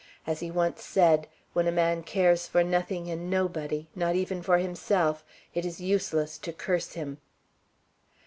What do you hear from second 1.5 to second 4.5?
when a man cares for nothing and nobody, not even